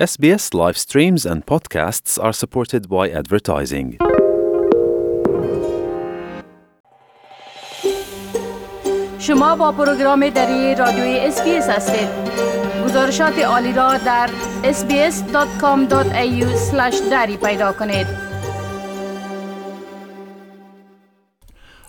SBS 0.00 0.54
live 0.54 0.78
streams 0.78 1.26
and 1.26 1.44
podcasts 1.46 2.18
are 2.18 2.32
supported 2.32 2.88
by 2.88 3.10
advertising. 3.20 3.98
شما 9.18 9.56
با 9.56 9.72
پروگرام 9.72 10.28
دری 10.28 10.74
رادیوی 10.74 11.18
اسپیس 11.18 11.68
هستید 11.68 12.08
گزارشات 12.84 13.38
عالی 13.38 13.72
را 13.72 13.98
در 13.98 14.30
sbs.com.au 14.62 16.40
دری 17.10 17.36
پیدا 17.36 17.72
کنید 17.72 18.06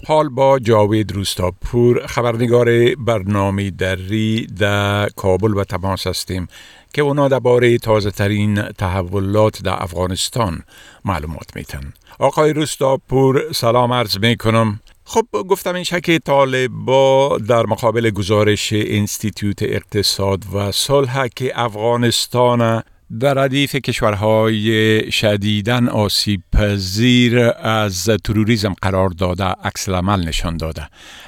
حال 0.08 0.30
با 0.30 0.60
جاوید 0.60 1.12
روستاپور 1.12 2.08
خبرنگار 2.08 2.96
برنامه 2.96 3.70
دری 3.72 4.46
در 4.46 5.10
کابل 5.10 5.58
و 5.58 5.64
تماس 5.64 6.08
هستیم 6.08 6.48
که 6.94 7.02
اونا 7.02 7.28
درباره 7.28 7.78
تازه 7.78 8.12
ترین 8.12 8.62
تحولات 8.62 9.64
در 9.64 9.84
افغانستان 9.84 10.64
معلومات 11.06 11.56
میتن 11.56 11.94
آقای 12.20 12.54
روستاپور 12.54 13.52
سلام 13.52 13.94
عرض 13.94 14.18
می‌کنم. 14.18 14.80
خب 15.06 15.26
گفتم 15.32 15.76
این 15.76 15.84
که 15.84 16.20
طالبا 16.20 17.38
در 17.38 17.66
مقابل 17.66 18.10
گزارش 18.10 18.74
انستیتوت 18.74 19.64
اقتصاد 19.64 20.44
و 20.54 20.72
صلح 20.72 21.28
که 21.28 21.52
افغانستان 21.56 22.84
در 23.20 23.34
ردیف 23.34 23.76
کشورهای 23.76 24.72
شدیدن 25.12 25.90
آسیب 25.90 26.42
پذیر 26.54 27.40
از 27.64 28.10
تروریزم 28.26 28.74
قرار 28.82 29.10
داده 29.10 29.44
عکس 29.44 29.90
عمل 29.90 30.20
نشان 30.28 30.58
داده. 30.58 30.82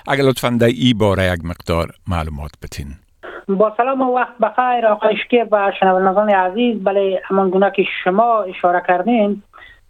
اگر 0.07 0.23
لطفا 0.23 0.49
در 0.49 0.67
ای 0.67 0.93
باره 0.93 1.23
یک 1.23 1.45
مقدار 1.45 1.87
معلومات 2.07 2.51
بتین. 2.63 2.87
با 3.47 3.73
سلام 3.77 4.01
و 4.01 4.15
وقت 4.15 4.37
بخیر 4.37 4.85
آقای 4.85 5.17
شکیب 5.17 5.47
و 5.51 5.71
شنوندگان 5.79 6.29
عزیز. 6.29 6.83
بله 6.83 7.21
همان 7.23 7.49
گونه 7.49 7.71
که 7.75 7.83
شما 8.03 8.41
اشاره 8.41 8.83
کردین 8.87 9.41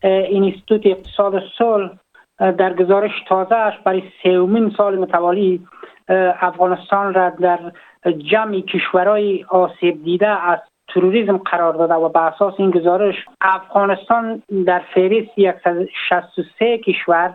اینستیتوت 0.03 0.85
اقتصاد 0.85 1.33
صلح 1.57 1.89
در 2.39 2.73
گزارش 2.73 3.11
تازهش 3.29 3.73
برای 3.85 4.03
سومین 4.23 4.73
سال 4.77 4.99
متوالی 4.99 5.67
افغانستان 6.41 7.13
را 7.13 7.29
در 7.29 7.59
جمع 8.31 8.59
کشورهای 8.61 9.45
آسیب 9.49 10.03
دیده 10.03 10.27
از 10.27 10.59
تروریسم 10.93 11.37
قرار 11.37 11.73
داده 11.73 11.93
و 11.93 12.09
به 12.09 12.19
اساس 12.19 12.53
این 12.57 12.71
گزارش 12.71 13.15
افغانستان 13.41 14.43
در 14.65 14.81
فهرست 14.93 15.29
163 15.35 16.77
کشور 16.77 17.33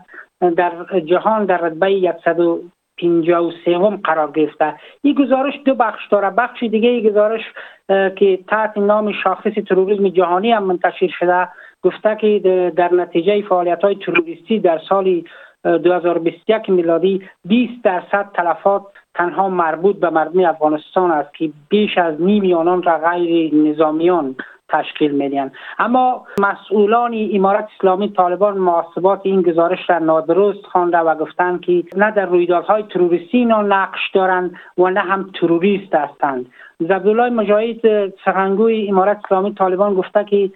در 0.56 0.72
جهان 1.04 1.44
در 1.44 1.58
رتبه 1.58 2.14
153 2.24 3.96
قرار 4.04 4.30
گرفته. 4.30 4.74
این 5.02 5.14
گزارش 5.14 5.54
دو 5.64 5.74
بخش 5.74 6.08
داره. 6.10 6.30
بخش 6.30 6.62
دیگه 6.62 6.88
ای 6.88 7.10
گزارش 7.10 7.40
که 7.88 8.38
تحت 8.48 8.78
نام 8.78 9.12
شاخص 9.12 9.52
تروریسم 9.68 10.08
جهانی 10.08 10.52
هم 10.52 10.64
منتشر 10.64 11.08
شده 11.18 11.48
گفته 11.82 12.16
که 12.20 12.72
در 12.76 12.94
نتیجه 12.94 13.42
فعالیت 13.42 13.84
های 13.84 13.94
تروریستی 13.94 14.58
در 14.58 14.80
سال 14.88 15.22
2021 15.64 16.70
میلادی 16.70 17.28
20 17.44 17.72
درصد 17.84 18.30
تلفات 18.34 18.82
تنها 19.18 19.48
مربوط 19.48 19.96
به 19.96 20.10
مردم 20.10 20.44
افغانستان 20.44 21.10
است 21.10 21.34
که 21.34 21.50
بیش 21.68 21.98
از 21.98 22.20
نیم 22.20 22.56
آنان 22.56 22.82
را 22.82 22.98
غیر 22.98 23.54
نظامیان 23.54 24.36
تشکیل 24.68 25.10
میدن 25.10 25.50
اما 25.78 26.26
مسئولان 26.38 27.28
امارت 27.32 27.68
اسلامی 27.78 28.12
طالبان 28.12 28.58
محاسبات 28.58 29.20
این 29.22 29.42
گزارش 29.42 29.90
را 29.90 29.98
نادرست 29.98 30.66
خوانده 30.72 30.98
و 30.98 31.14
گفتند 31.14 31.60
که 31.60 31.84
نه 31.96 32.10
در 32.10 32.26
رویدادهای 32.26 32.82
تروریستی 32.82 33.38
اینا 33.38 33.62
نقش 33.62 34.10
دارند 34.14 34.56
و 34.78 34.90
نه 34.90 35.00
هم 35.00 35.30
تروریست 35.40 35.94
هستند. 35.94 36.46
زبدالله 36.80 37.30
مجاهد 37.30 38.12
سخنگوی 38.24 38.88
امارت 38.88 39.20
اسلامی 39.24 39.54
طالبان 39.54 39.94
گفته 39.94 40.24
که 40.24 40.50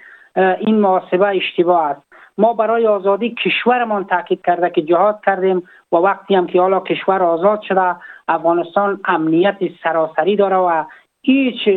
این 0.60 0.80
محاسبه 0.80 1.26
اشتباه 1.26 1.82
است. 1.86 2.11
ما 2.38 2.52
برای 2.52 2.86
آزادی 2.86 3.34
کشورمان 3.44 4.05
تاکید 4.05 4.42
کرده 4.47 4.70
که 4.70 4.83
جهاد 4.83 5.20
کردیم 5.27 5.62
و 5.92 5.97
وقتی 5.97 6.34
هم 6.34 6.47
که 6.47 6.61
حالا 6.61 6.80
کشور 6.80 7.22
آزاد 7.22 7.62
شده 7.62 7.97
افغانستان 8.28 9.00
امنیت 9.04 9.59
سراسری 9.82 10.37
داره 10.37 10.56
و 10.56 10.84
هیچ 11.25 11.69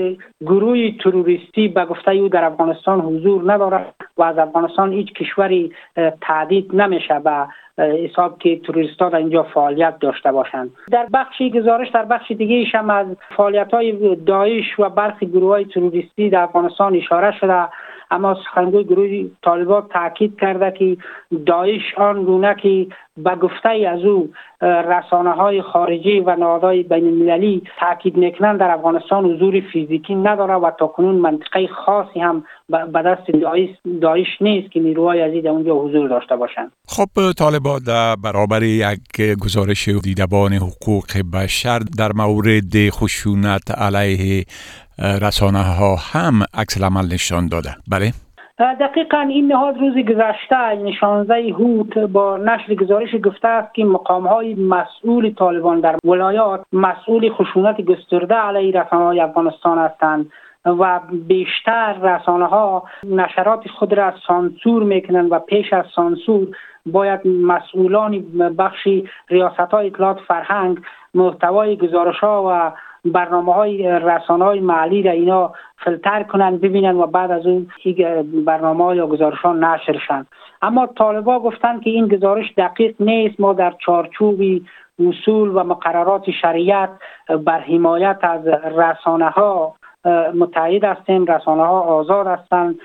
گروه 0.41 0.91
تروریستی 1.03 1.67
به 1.67 1.85
گفته 1.85 2.11
او 2.11 2.29
در 2.29 2.43
افغانستان 2.43 2.99
حضور 2.99 3.53
نداره 3.53 3.85
و 4.17 4.23
از 4.23 4.37
افغانستان 4.37 4.93
هیچ 4.93 5.13
کشوری 5.13 5.71
تعدید 6.21 6.75
نمیشه 6.75 7.19
به 7.19 7.47
حساب 7.77 8.39
که 8.39 8.59
تروریست 8.59 8.99
در 8.99 9.15
اینجا 9.15 9.43
فعالیت 9.43 9.99
داشته 9.99 10.31
باشند. 10.31 10.71
در 10.91 11.07
بخشی 11.13 11.51
گزارش 11.51 11.89
در 11.89 12.05
بخش 12.05 12.31
دیگه 12.31 12.65
هم 12.73 12.89
از 12.89 13.07
فعالیت 13.37 13.73
های 13.73 14.15
داعش 14.15 14.79
و 14.79 14.89
برخی 14.89 15.25
گروه 15.25 15.49
های 15.49 15.65
تروریستی 15.65 16.29
در 16.29 16.41
افغانستان 16.41 16.95
اشاره 16.95 17.39
شده 17.39 17.67
اما 18.11 18.37
سخنگوی 18.43 18.83
گروه 18.83 19.29
طالبات 19.43 19.89
تاکید 19.89 20.39
کرده 20.39 20.71
که 20.79 20.97
داعش 21.45 21.81
آن 21.97 22.23
گونه 22.23 22.55
که 22.61 22.87
به 23.17 23.35
گفته 23.35 23.69
از 23.69 24.03
او 24.03 24.29
رسانه 24.61 25.31
های 25.31 25.61
خارجی 25.61 26.19
و 26.19 26.35
نهادهای 26.35 26.83
بین 26.83 27.07
المللی 27.07 27.61
تاکید 27.79 28.17
می‌کنند 28.17 28.59
در 28.59 28.71
افغانستان 28.71 29.25
حضور 29.25 29.61
فیزیکی 29.73 30.15
نداره 30.15 30.53
و 30.53 30.71
تا 30.79 30.87
کنون 30.87 31.15
منطقه 31.15 31.67
خاصی 31.67 32.19
هم 32.19 32.43
به 32.69 33.01
دست 33.01 33.23
داعش 34.01 34.41
نیست 34.41 34.71
که 34.71 34.79
نیروهای 34.79 35.41
در 35.41 35.49
اونجا 35.49 35.75
حضور 35.75 36.09
داشته 36.09 36.35
باشند. 36.35 36.71
خب 36.87 37.31
طالبان 37.37 37.79
در 37.87 38.15
برابر 38.23 38.63
یک 38.63 39.21
گزارش 39.43 39.89
دیدبان 39.89 40.53
حقوق 40.53 41.05
بشر 41.33 41.79
در 41.97 42.11
مورد 42.15 42.89
خشونت 42.89 43.71
علیه 43.71 44.45
رسانه 44.99 45.63
ها 45.63 45.95
هم 46.13 46.43
عکس 46.53 46.83
عمل 46.83 47.05
نشان 47.13 47.47
داده. 47.47 47.69
بله؟ 47.87 48.11
دقیقا 48.59 49.19
این 49.19 49.47
نهاد 49.47 49.77
روز 49.77 49.93
گذشته 49.93 50.75
یعنی 50.75 50.93
16 50.93 51.35
هوت 51.35 51.97
با 51.97 52.37
نشر 52.37 52.75
گزارش 52.75 53.09
گفته 53.23 53.47
است 53.47 53.73
که 53.73 53.85
مقام 53.85 54.27
های 54.27 54.53
مسئول 54.53 55.33
طالبان 55.33 55.79
در 55.79 55.95
ولایات 56.05 56.61
مسئول 56.73 57.29
خشونت 57.33 57.81
گسترده 57.81 58.35
علیه 58.35 58.81
رسانه 58.81 59.03
های 59.05 59.19
افغانستان 59.19 59.77
هستند 59.77 60.31
و 60.65 60.99
بیشتر 61.27 61.93
رسانه 61.93 62.45
ها 62.45 62.83
نشرات 63.03 63.67
خود 63.67 63.93
را 63.93 64.13
سانسور 64.27 64.83
می‌کنند 64.83 65.31
و 65.31 65.39
پیش 65.39 65.73
از 65.73 65.85
سانسور 65.95 66.47
باید 66.85 67.27
مسئولان 67.27 68.19
بخشی 68.57 69.09
ریاست 69.29 69.71
های 69.71 69.87
اطلاعات 69.87 70.19
فرهنگ 70.27 70.77
محتوای 71.13 71.77
گزارش 71.77 72.19
ها 72.19 72.43
و 72.47 72.71
برنامه 73.05 73.53
های 73.53 73.83
رسانه 73.83 74.45
های 74.45 74.59
محلی 74.59 75.03
را 75.03 75.11
اینا 75.11 75.53
فلتر 75.77 76.23
کنند 76.23 76.61
ببینن 76.61 76.95
و 76.95 77.07
بعد 77.07 77.31
از 77.31 77.45
اون 77.45 77.67
برنامه 78.45 78.95
یا 78.95 79.07
گزارش 79.07 79.37
ها 79.37 79.53
نشرشن 79.53 80.25
اما 80.61 80.87
طالبا 80.87 81.39
گفتند 81.39 81.83
که 81.83 81.89
این 81.89 82.07
گزارش 82.07 82.53
دقیق 82.57 82.95
نیست. 82.99 83.39
ما 83.39 83.53
در 83.53 83.73
چارچوبی 83.85 84.65
اصول 85.07 85.49
و 85.49 85.63
مقررات 85.63 86.31
شریعت 86.41 86.89
بر 87.45 87.59
حمایت 87.59 88.19
از 88.21 88.47
رسانه 88.77 89.29
ها 89.29 89.75
متعهد 90.35 90.83
هستیم 90.83 91.25
رسانه 91.25 91.63
ها 91.63 91.79
آزاد 91.79 92.27
هستند. 92.27 92.75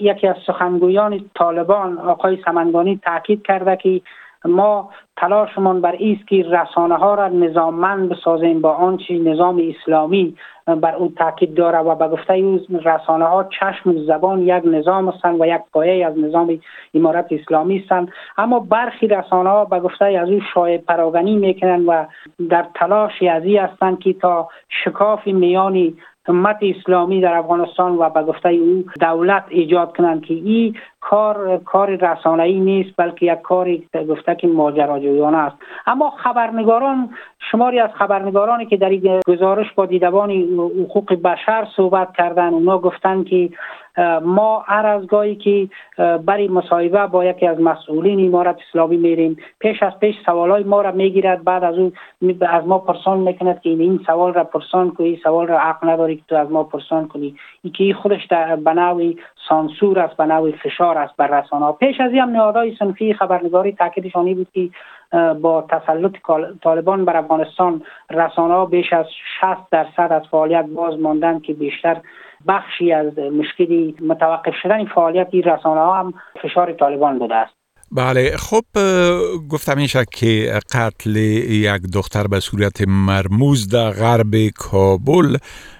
یکی 0.00 0.26
از 0.26 0.36
سخنگویان 0.46 1.30
طالبان 1.34 1.98
آقای 1.98 2.38
سمنگانی 2.44 3.00
تاکید 3.04 3.42
کرده 3.42 3.76
که 3.76 4.00
ما 4.44 4.90
تلاشمان 5.16 5.80
بر 5.80 5.96
است 6.00 6.28
که 6.28 6.42
رسانه 6.42 6.96
ها 6.96 7.14
را 7.14 7.28
نظاممند 7.28 8.08
بسازیم 8.08 8.60
با 8.60 8.72
آنچه 8.72 9.18
نظام 9.18 9.62
اسلامی 9.68 10.36
بر 10.66 10.94
او 10.94 11.12
تاکید 11.16 11.54
داره 11.54 11.78
و 11.78 11.94
به 11.94 12.08
گفته 12.08 12.34
او 12.34 12.60
رسانه 12.84 13.24
ها 13.24 13.44
چشم 13.44 13.90
و 13.90 14.04
زبان 14.04 14.42
یک 14.42 14.62
نظام 14.64 15.08
هستند 15.08 15.40
و 15.40 15.46
یک 15.46 15.60
پایه 15.72 16.06
از 16.06 16.18
نظام 16.18 16.60
امارت 16.94 17.26
اسلامی 17.30 17.78
هستند. 17.78 18.12
اما 18.38 18.60
برخی 18.60 19.06
رسانه 19.08 19.50
ها 19.50 19.64
به 19.64 19.80
گفته 19.80 20.04
از 20.04 20.28
او 20.28 20.40
شایع 20.54 20.78
پراگنی 20.78 21.36
می‌کنند 21.36 21.84
و 21.86 22.06
در 22.48 22.66
تلاش 22.74 23.22
ازی 23.22 23.56
هستند 23.56 23.98
که 23.98 24.12
تا 24.12 24.48
شکاف 24.84 25.26
میانی 25.26 25.96
امت 26.28 26.58
اسلامی 26.62 27.20
در 27.20 27.34
افغانستان 27.34 27.92
و 27.92 28.10
به 28.10 28.22
گفته 28.22 28.48
او 28.48 28.84
دولت 29.00 29.44
ایجاد 29.48 29.96
کنند 29.96 30.24
که 30.24 30.34
این 30.34 30.76
کار 31.00 31.58
کار 31.64 31.96
رسانه 31.96 32.42
ای 32.42 32.60
نیست 32.60 32.90
بلکه 32.96 33.26
یک 33.26 33.42
کاری 33.42 33.88
گفته 34.08 34.34
که 34.34 34.46
ماجراجویانه 34.46 35.36
است. 35.36 35.56
اما 35.86 36.10
خبرنگاران 36.10 37.10
شماری 37.50 37.80
از 37.80 37.90
خبرنگارانی 37.94 38.66
که 38.66 38.76
در 38.76 38.88
این 38.88 39.20
گزارش 39.26 39.72
با 39.72 39.86
دیدبان 39.86 40.30
حقوق 40.30 41.14
بشر 41.14 41.66
صحبت 41.76 42.12
کردن 42.12 42.48
اونا 42.48 42.78
گفتند 42.78 43.26
که 43.26 43.50
ما 44.22 44.64
هر 44.66 44.86
از 44.86 45.06
گاهی 45.06 45.36
که 45.36 45.68
برای 46.26 46.48
مصاحبه 46.48 47.06
با 47.06 47.24
یکی 47.24 47.46
از 47.46 47.60
مسئولین 47.60 48.26
امارت 48.26 48.56
اسلامی 48.68 48.96
میریم 48.96 49.36
پیش 49.58 49.82
از 49.82 49.98
پیش 50.00 50.16
سوالای 50.26 50.62
ما 50.62 50.80
را 50.82 50.92
می‌گیرد 50.92 51.44
بعد 51.44 51.64
از 51.64 51.78
او 51.78 51.92
از 52.40 52.66
ما 52.66 52.78
پرسان 52.78 53.18
می‌کند 53.18 53.60
که 53.60 53.70
این 53.70 54.00
سوال 54.06 54.34
را 54.34 54.44
پرسان 54.44 54.90
کنی 54.90 55.20
سوال 55.22 55.46
را 55.46 55.58
حق 55.58 55.84
نداری 55.84 56.16
که 56.16 56.22
تو 56.28 56.36
از 56.36 56.50
ما 56.50 56.64
پرسان 56.64 57.08
کنی. 57.08 57.34
این 57.62 57.72
که 57.72 57.94
خودش 57.94 58.26
در 58.26 58.56
بناوی 58.56 59.16
سانسور 59.48 59.98
است 59.98 60.16
به 60.16 60.52
فشار 60.62 60.98
است 60.98 61.16
بر 61.16 61.40
رسانه 61.40 61.72
پیش 61.72 62.00
از 62.00 62.12
این 62.12 62.20
هم 62.20 62.30
نهادهای 62.30 62.76
صنفی 62.78 63.14
خبرنگاری 63.14 63.72
تاکیدشانی 63.72 64.34
بود 64.34 64.48
که 64.54 64.68
با 65.42 65.66
تسلط 65.70 66.12
طالبان 66.62 67.04
بر 67.04 67.16
افغانستان 67.16 67.82
رسانه 68.10 68.54
ها 68.54 68.66
بیش 68.66 68.92
از 68.92 69.06
60 69.40 69.70
درصد 69.70 70.12
از 70.12 70.22
فعالیت 70.30 70.64
باز 70.64 71.00
ماندن 71.00 71.40
که 71.40 71.52
بیشتر 71.52 72.00
بخشی 72.48 72.92
از 72.92 73.18
مشکلی 73.18 73.94
متوقف 74.00 74.54
شدن 74.62 74.84
فعالیت 74.84 75.28
این 75.30 75.42
رسانه 75.42 75.80
ها 75.80 75.98
هم 75.98 76.14
فشار 76.42 76.72
طالبان 76.72 77.18
بوده 77.18 77.34
است. 77.34 77.58
بله 77.92 78.36
خب 78.36 78.64
گفتم 79.50 79.78
این 79.78 79.88
که 80.12 80.60
قتل 80.74 81.16
یک 81.16 81.82
دختر 81.94 82.26
به 82.26 82.40
صورت 82.40 82.88
مرموز 82.88 83.68
در 83.68 83.90
غرب 83.90 84.48
کابل 84.56 85.36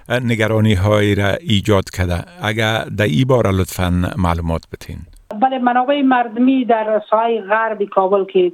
نگرانی 0.09 0.73
های 0.73 1.15
را 1.15 1.29
ایجاد 1.29 1.89
کرده. 1.89 2.23
اگر 2.41 2.83
در 2.97 3.05
ای 3.05 3.25
بار 3.25 3.51
لطفا 3.51 4.13
معلومات 4.17 4.61
بتین 4.73 4.97
بله 5.41 5.59
منابع 5.59 6.01
مردمی 6.01 6.65
در 6.65 7.01
سایه 7.09 7.41
غرب 7.41 7.83
کابل 7.83 8.25
که 8.25 8.51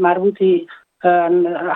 مربوط 0.00 0.42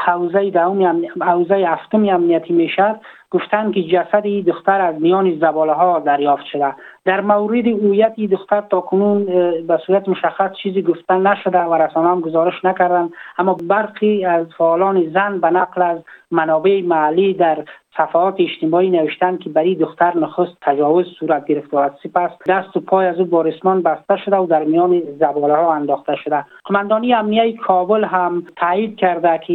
حوزه 0.06 0.50
دومی 0.50 1.08
حوزه 1.20 1.54
هفتمی 1.54 2.10
امنیتی 2.10 2.52
می‌شد 2.52 3.00
گفتن 3.30 3.72
که 3.72 3.82
جسد 3.82 4.22
دختر 4.46 4.80
از 4.80 5.00
میان 5.00 5.38
زباله 5.38 5.72
ها 5.72 5.98
دریافت 5.98 6.44
شده. 6.44 6.74
در 7.04 7.20
مورد 7.20 7.66
هویت 7.66 8.20
دختر 8.20 8.60
تا 8.60 8.80
کنون 8.80 9.24
به 9.66 9.78
صورت 9.86 10.08
مشخص 10.08 10.50
چیزی 10.62 10.82
گفتن 10.82 11.26
نشده 11.26 11.58
و 11.58 11.74
رسانه 11.74 12.08
هم 12.08 12.20
گزارش 12.20 12.64
نکردن 12.64 13.10
اما 13.38 13.56
برخی 13.68 14.24
از 14.24 14.46
فعالان 14.58 15.10
زن 15.10 15.40
به 15.40 15.50
نقل 15.50 15.82
از 15.82 15.98
منابع 16.30 16.82
محلی 16.82 17.34
در 17.34 17.64
صفحات 17.96 18.34
اجتماعی 18.38 18.90
نوشتن 18.90 19.36
که 19.36 19.50
برای 19.50 19.74
دختر 19.74 20.16
نخست 20.16 20.52
تجاوز 20.62 21.06
صورت 21.06 21.46
گرفته 21.46 21.76
و 21.76 21.90
سپس 22.02 22.30
دست 22.48 22.76
و 22.76 22.80
پای 22.80 23.06
از 23.06 23.18
او 23.18 23.24
با 23.24 23.42
بسته 23.84 24.16
شده 24.24 24.36
و 24.36 24.46
در 24.46 24.64
میان 24.64 25.02
زباله 25.18 25.54
ها 25.54 25.74
انداخته 25.74 26.16
شده. 26.16 26.44
قماندانی 26.64 27.14
امنیه 27.14 27.56
کابل 27.56 28.04
هم 28.04 28.46
تایید 28.56 28.96
کرده 28.96 29.40
که 29.46 29.54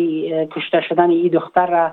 کشته 0.52 0.82
شدن 0.82 1.10
این 1.10 1.28
دختر 1.28 1.66
را 1.66 1.92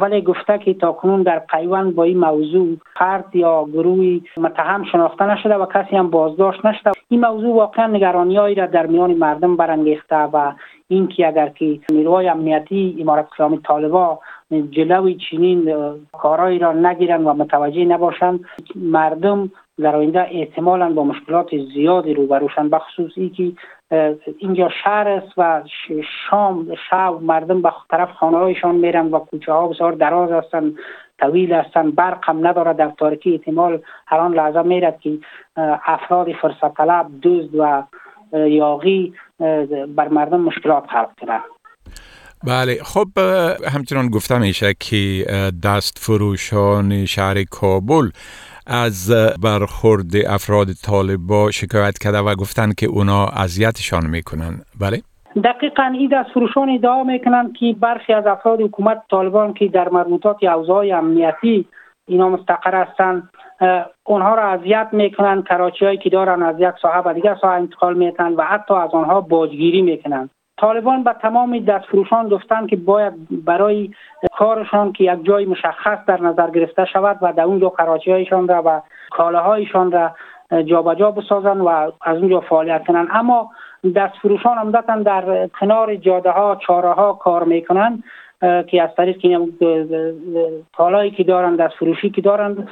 ولی 0.00 0.20
گفته 0.20 0.58
که 0.58 0.74
تا 0.74 0.92
کنون 0.92 1.22
در 1.22 1.38
پیوند 1.38 1.94
با 1.94 2.04
این 2.04 2.18
موضوع 2.18 2.76
فرد 2.94 3.36
یا 3.36 3.64
گروهی 3.64 4.22
متهم 4.36 4.84
شناخته 4.84 5.24
نشده 5.24 5.54
و 5.54 5.66
کسی 5.66 5.96
هم 5.96 6.10
بازداشت 6.10 6.66
نشده. 6.66 6.92
این 7.08 7.20
موضوع 7.20 7.56
واقعا 7.56 7.86
نگرانی 7.86 8.54
را 8.54 8.66
در 8.66 8.86
میان 8.86 9.14
مردم 9.14 9.56
برانگیخته 9.56 10.16
و 10.16 10.52
اینکه 10.92 11.28
اگر 11.28 11.48
که 11.48 11.78
نیروهای 11.90 12.28
امنیتی 12.28 12.96
امارت 13.00 13.28
اسلامی 13.32 13.58
طالبا 13.58 14.18
جلوی 14.70 15.14
چنین 15.30 15.74
کارهایی 16.12 16.58
را 16.58 16.72
نگیرند 16.72 17.26
و 17.26 17.32
متوجه 17.32 17.84
نباشند 17.84 18.40
مردم 18.74 19.50
در 19.80 19.96
آینده 19.96 20.26
احتمالا 20.30 20.92
با 20.92 21.04
مشکلات 21.04 21.48
زیادی 21.74 22.14
روبروشن 22.14 22.68
بخصوص 22.68 23.12
ای 23.16 23.28
که 23.28 23.52
اینجا 24.38 24.68
شهر 24.84 25.08
است 25.08 25.32
و 25.36 25.62
شام 26.30 26.74
شب 26.90 27.14
مردم 27.20 27.62
به 27.62 27.72
طرف 27.90 28.10
خانه 28.10 28.36
هایشان 28.36 28.74
میرن 28.74 29.06
و 29.06 29.18
کوچه 29.18 29.52
ها 29.52 29.68
بسیار 29.68 29.92
دراز 29.92 30.30
هستند 30.30 30.74
طویل 31.20 31.52
هستند 31.52 31.94
برق 31.94 32.18
هم 32.22 32.46
نداره 32.46 32.72
در 32.72 32.92
تاریکی 32.98 33.32
احتمال 33.32 33.80
هر 34.06 34.18
آن 34.18 34.34
لحظه 34.34 34.62
میرد 34.62 35.00
که 35.00 35.18
افراد 35.86 36.32
فرصت 36.32 36.74
طلب 36.74 37.06
دزد 37.22 37.54
و 37.54 37.82
یاغی 38.32 39.12
بر 39.96 40.08
مردم 40.08 40.40
مشکلات 40.40 40.84
خلق 40.86 41.10
کنند 41.20 41.42
بله 42.46 42.78
خب 42.84 43.06
همچنان 43.74 44.08
گفتم 44.08 44.40
میشه 44.40 44.74
که 44.80 45.24
دست 45.64 45.98
فروشان 45.98 47.04
شهر 47.04 47.42
کابل 47.50 48.08
از 48.66 49.10
برخورد 49.42 50.16
افراد 50.26 50.66
طالبا 50.84 51.50
شکایت 51.50 51.98
کرده 51.98 52.18
و 52.18 52.34
گفتن 52.34 52.72
که 52.72 52.86
اونا 52.86 53.26
اذیتشان 53.26 54.06
می‌کنن. 54.06 54.54
بله؟ 54.80 55.02
دقیقا 55.44 55.82
این 55.82 56.10
دست 56.12 56.30
فروشان 56.34 56.70
ادعا 56.70 57.04
می‌کنن 57.04 57.52
که 57.52 57.76
برخی 57.80 58.12
از 58.12 58.26
افراد 58.26 58.60
حکومت 58.60 59.02
طالبان 59.10 59.54
که 59.54 59.68
در 59.68 59.88
مربوطات 59.88 60.44
اوضاع 60.44 60.86
امنیتی 60.98 61.66
اینا 62.06 62.28
مستقر 62.28 62.74
هستند 62.74 63.28
اونها 64.04 64.34
را 64.34 64.42
اذیت 64.42 64.88
می‌کنن 64.92 65.42
کراچی 65.42 65.84
هایی 65.84 65.98
که 65.98 66.10
دارن 66.10 66.42
از 66.42 66.56
یک 66.58 66.74
ساحه 66.82 67.02
به 67.02 67.12
دیگر 67.12 67.36
ساحه 67.40 67.54
انتقال 67.54 67.94
میتن 67.94 68.32
و 68.32 68.42
حتی 68.42 68.74
از 68.74 68.90
آنها 68.90 69.20
باجگیری 69.20 69.82
می‌کنن. 69.82 70.30
طالبان 70.60 71.04
به 71.04 71.12
تمام 71.12 71.58
دستفروشان 71.58 72.28
گفتند 72.28 72.68
که 72.68 72.76
باید 72.76 73.44
برای 73.44 73.90
کارشان 74.38 74.92
که 74.92 75.04
یک 75.04 75.24
جای 75.24 75.44
مشخص 75.44 75.98
در 76.06 76.20
نظر 76.20 76.50
گرفته 76.50 76.84
شود 76.84 77.18
و 77.22 77.32
در 77.32 77.42
اونجا 77.42 77.68
کراچی 77.78 78.10
هایشان 78.10 78.48
را 78.48 78.62
و 78.66 78.80
کالاهایشان 79.10 79.92
را 79.92 80.10
جابجا 80.62 80.94
جا 80.94 81.10
بسازند 81.10 81.60
و 81.60 81.68
از 82.02 82.18
اونجا 82.18 82.40
فعالیت 82.40 82.86
کنند 82.86 83.08
اما 83.10 83.50
دستفروشان 83.96 84.58
عمدتا 84.58 84.96
در 84.96 85.46
کنار 85.60 85.96
جاده 85.96 86.30
ها 86.30 86.56
چاره 86.66 86.92
ها 86.92 87.12
کار 87.12 87.44
می‌کنند 87.44 88.04
که 88.42 88.82
از 88.82 88.90
طریق 88.96 89.16
کالایی 90.76 91.10
که 91.10 91.24
دارند 91.24 91.60
دست 91.60 91.74
فروشی 91.74 92.10
که 92.10 92.20
دارند 92.20 92.68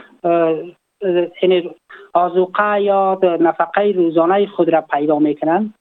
آزوقه 2.12 2.80
یا 2.80 3.18
نفقه 3.40 3.92
روزانه 3.96 4.46
خود 4.46 4.68
را 4.68 4.80
پیدا 4.80 5.18
می‌کنند. 5.18 5.74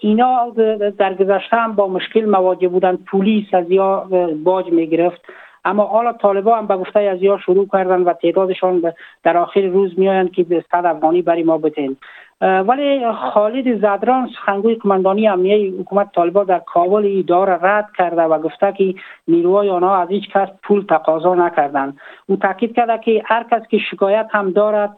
اینا 0.00 0.52
در 0.98 1.14
گذشته 1.14 1.56
هم 1.56 1.74
با 1.74 1.88
مشکل 1.88 2.24
مواجه 2.24 2.68
بودن 2.68 2.96
پلیس 2.96 3.54
از 3.54 3.70
یا 3.70 4.08
باج 4.44 4.66
می 4.72 4.86
گرفت 4.86 5.20
اما 5.64 5.84
حالا 5.84 6.12
طالبا 6.12 6.58
هم 6.58 6.66
به 6.66 6.76
گفته 6.76 7.00
از 7.00 7.22
یا 7.22 7.38
شروع 7.38 7.66
کردن 7.72 8.02
و 8.02 8.12
تعدادشان 8.12 8.92
در 9.22 9.36
آخر 9.36 9.60
روز 9.60 9.98
میآیند 9.98 10.32
که 10.32 10.42
به 10.42 10.64
صد 10.72 10.86
افغانی 10.86 11.22
برای 11.22 11.42
ما 11.42 11.58
بتین. 11.58 11.96
ولی 12.40 13.12
خالد 13.12 13.78
زدران 13.78 14.28
سخنگوی 14.28 14.76
کماندانی 14.76 15.28
امنیه 15.28 15.72
حکومت 15.80 16.12
طالبا 16.12 16.44
در 16.44 16.58
کابل 16.58 17.18
اداره 17.18 17.58
رد 17.62 17.88
کرده 17.98 18.22
و 18.22 18.38
گفته 18.38 18.72
که 18.72 18.94
نیروهای 19.28 19.70
آنها 19.70 19.96
از 19.96 20.08
هیچ 20.08 20.28
کس 20.28 20.48
پول 20.62 20.84
تقاضا 20.88 21.34
نکردند. 21.34 21.96
او 22.26 22.36
تاکید 22.36 22.76
کرده 22.76 22.98
که 22.98 23.22
هر 23.26 23.46
کس 23.50 23.62
که 23.70 23.78
شکایت 23.78 24.28
هم 24.30 24.50
دارد 24.50 24.96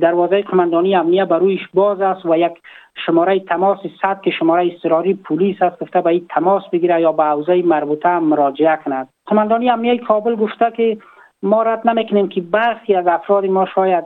دروازه 0.00 0.42
کماندانی 0.42 0.96
امنیه 0.96 1.24
بر 1.24 1.38
رویش 1.38 1.68
باز 1.74 2.00
است 2.00 2.26
و 2.26 2.36
یک 2.36 2.52
شماره 3.06 3.40
تماس 3.40 3.78
صد 4.02 4.20
که 4.20 4.30
شماره 4.30 4.66
اضطراری 4.66 5.14
پلیس 5.14 5.62
است 5.62 5.78
گفته 5.78 6.00
به 6.00 6.10
این 6.10 6.26
تماس 6.30 6.62
بگیره 6.72 7.00
یا 7.00 7.12
به 7.12 7.24
حوزه 7.24 7.62
مربوطه 7.62 8.18
مراجعه 8.18 8.78
کند. 8.84 9.08
کماندانی 9.26 9.70
امنیه 9.70 9.98
کابل 9.98 10.36
گفته 10.36 10.70
که 10.76 10.98
ما 11.42 11.62
رد 11.62 11.88
نمی‌کنیم 11.88 12.28
که 12.28 12.40
برخی 12.40 12.94
از 12.94 13.06
افراد 13.06 13.46
ما 13.46 13.66
شاید 13.66 14.04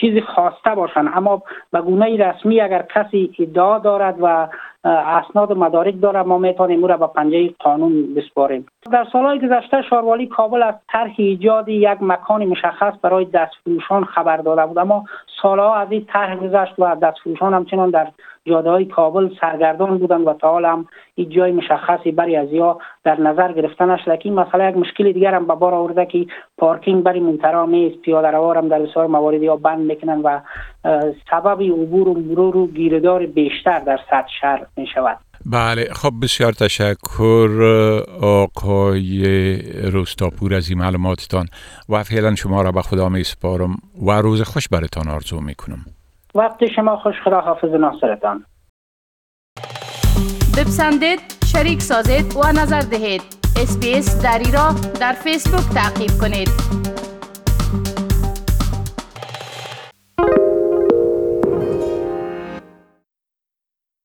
چیزی 0.00 0.20
خواسته 0.20 0.74
باشند 0.74 1.10
اما 1.14 1.42
به 1.72 1.80
گونه 1.80 2.16
رسمی 2.16 2.60
اگر 2.60 2.84
کسی 2.94 3.34
ادعا 3.38 3.78
دارد 3.78 4.16
و 4.22 4.48
اسناد 4.86 5.50
و 5.50 5.54
مدارک 5.54 6.00
داره 6.00 6.22
ما 6.22 6.38
می‌تونیم 6.38 6.80
او 6.80 6.86
را 6.86 6.96
به 6.96 7.06
پنجه 7.06 7.50
قانون 7.58 8.14
بسپاریم. 8.14 8.66
در 8.92 9.06
سالهای 9.12 9.38
گذشته 9.38 9.82
شاروالی 9.82 10.26
کابل 10.26 10.62
از 10.62 10.74
طرح 10.88 11.12
ایجاد 11.16 11.68
یک 11.68 11.98
مکان 12.00 12.44
مشخص 12.44 12.94
برای 13.02 13.24
دستفروشان 13.24 14.04
خبر 14.04 14.36
داده 14.36 14.66
بود. 14.66 14.78
اما 14.78 15.04
سالها 15.42 15.74
از 15.74 15.88
این 15.90 16.04
طرح 16.04 16.36
گذشت 16.36 16.74
و 16.78 16.96
دستفروشان 17.02 17.54
همچنان 17.54 17.90
در 17.90 18.06
جاده 18.46 18.70
های 18.70 18.84
کابل 18.84 19.28
سرگردان 19.40 19.98
بودند 19.98 20.26
و 20.26 20.32
تا 20.32 20.50
حال 20.50 20.64
هم 20.64 20.86
این 21.14 21.28
جای 21.28 21.52
مشخصی 21.52 22.10
برای 22.10 22.36
از 22.36 22.52
یا 22.52 22.78
در 23.04 23.20
نظر 23.20 23.52
گرفته 23.52 23.84
نشده 23.84 24.16
که 24.16 24.28
این 24.28 24.38
مسئله 24.38 24.68
یک 24.68 24.76
مشکل 24.76 25.12
دیگر 25.12 25.34
هم 25.34 25.46
به 25.46 25.54
بار 25.54 25.74
آورده 25.74 26.06
که 26.06 26.26
پارکینگ 26.58 27.02
برای 27.02 27.20
منترا 27.20 27.66
نیست 27.66 27.96
پیاده 27.96 28.28
هم 28.28 28.68
در 28.68 28.78
بسیار 28.78 29.06
موارد 29.06 29.42
یا 29.42 29.56
بند 29.56 29.78
می‌کنن 29.78 30.20
و 30.20 30.40
سبب 31.30 31.62
عبور 31.62 32.08
و 32.08 32.14
مرور 32.14 32.56
و 32.56 32.66
گیردار 32.66 33.26
بیشتر 33.26 33.78
در 33.78 33.98
سطح 34.10 34.28
شهر 34.40 34.66
می 34.76 34.86
شود 34.94 35.18
بله 35.46 35.84
خب 35.92 36.12
بسیار 36.22 36.52
تشکر 36.52 37.62
آقای 38.22 39.22
روستاپور 39.90 40.54
از 40.54 40.70
این 40.70 40.78
معلوماتتان 40.78 41.46
و 41.88 42.02
فعلا 42.02 42.34
شما 42.34 42.62
را 42.62 42.72
به 42.72 42.82
خدا 42.82 43.08
می 43.08 43.24
سپارم 43.24 43.76
و 44.06 44.10
روز 44.10 44.42
خوش 44.42 44.68
برتان 44.68 45.08
آرزو 45.08 45.40
می 45.40 45.54
کنم 45.54 45.84
وقت 46.36 46.66
شما 46.76 46.96
خوش 46.96 47.14
خدا 47.24 47.40
حافظ 47.40 47.70
ناصرتان. 47.70 48.44
بپسندید 50.58 51.20
شریک 51.52 51.82
سازید 51.82 52.36
و 52.36 52.52
نظر 52.52 52.80
دهید. 52.80 53.22
اسپیس 53.62 54.22
دری 54.22 54.52
را 54.52 54.74
در 55.00 55.12
فیسبوک 55.12 55.74
تعقیب 55.74 56.10
کنید. 56.20 56.48